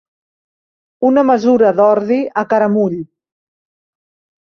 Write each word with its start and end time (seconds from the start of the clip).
Una 1.09 1.25
mesura 1.27 1.71
d'ordi 1.81 2.19
a 2.43 2.47
caramull. 2.57 2.99